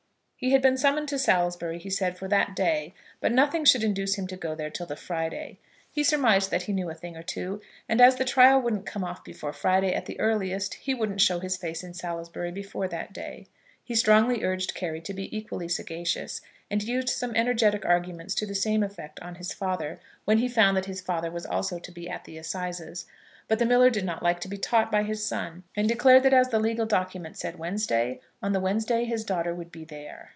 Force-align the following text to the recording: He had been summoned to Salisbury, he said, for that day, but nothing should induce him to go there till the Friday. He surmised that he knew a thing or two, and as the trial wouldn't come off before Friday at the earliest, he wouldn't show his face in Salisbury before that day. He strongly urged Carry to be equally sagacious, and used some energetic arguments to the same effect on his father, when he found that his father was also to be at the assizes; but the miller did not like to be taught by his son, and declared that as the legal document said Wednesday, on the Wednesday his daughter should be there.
He 0.41 0.53
had 0.53 0.63
been 0.63 0.75
summoned 0.75 1.07
to 1.09 1.19
Salisbury, 1.19 1.77
he 1.77 1.91
said, 1.91 2.17
for 2.17 2.27
that 2.27 2.55
day, 2.55 2.95
but 3.19 3.31
nothing 3.31 3.63
should 3.63 3.83
induce 3.83 4.15
him 4.15 4.25
to 4.25 4.35
go 4.35 4.55
there 4.55 4.71
till 4.71 4.87
the 4.87 4.95
Friday. 4.95 5.59
He 5.91 6.03
surmised 6.03 6.49
that 6.49 6.63
he 6.63 6.73
knew 6.73 6.89
a 6.89 6.95
thing 6.95 7.15
or 7.15 7.21
two, 7.21 7.61
and 7.87 8.01
as 8.01 8.15
the 8.15 8.25
trial 8.25 8.59
wouldn't 8.59 8.87
come 8.87 9.03
off 9.03 9.23
before 9.23 9.53
Friday 9.53 9.93
at 9.93 10.07
the 10.07 10.19
earliest, 10.19 10.73
he 10.73 10.95
wouldn't 10.95 11.21
show 11.21 11.37
his 11.37 11.57
face 11.57 11.83
in 11.83 11.93
Salisbury 11.93 12.49
before 12.51 12.87
that 12.87 13.13
day. 13.13 13.45
He 13.83 13.93
strongly 13.93 14.43
urged 14.43 14.73
Carry 14.73 14.99
to 15.01 15.13
be 15.13 15.37
equally 15.37 15.67
sagacious, 15.69 16.41
and 16.71 16.81
used 16.81 17.09
some 17.09 17.35
energetic 17.35 17.85
arguments 17.85 18.33
to 18.33 18.47
the 18.47 18.55
same 18.55 18.81
effect 18.81 19.19
on 19.19 19.35
his 19.35 19.53
father, 19.53 19.99
when 20.25 20.39
he 20.39 20.47
found 20.49 20.75
that 20.75 20.85
his 20.85 21.01
father 21.01 21.29
was 21.29 21.45
also 21.45 21.77
to 21.77 21.91
be 21.91 22.09
at 22.09 22.23
the 22.23 22.39
assizes; 22.39 23.05
but 23.47 23.59
the 23.59 23.65
miller 23.65 23.89
did 23.91 24.05
not 24.05 24.23
like 24.23 24.39
to 24.39 24.47
be 24.47 24.57
taught 24.57 24.91
by 24.91 25.03
his 25.03 25.23
son, 25.23 25.63
and 25.75 25.87
declared 25.87 26.23
that 26.23 26.33
as 26.33 26.49
the 26.49 26.59
legal 26.59 26.85
document 26.85 27.37
said 27.37 27.59
Wednesday, 27.59 28.19
on 28.41 28.53
the 28.53 28.59
Wednesday 28.61 29.03
his 29.03 29.23
daughter 29.23 29.55
should 29.55 29.71
be 29.71 29.83
there. 29.83 30.29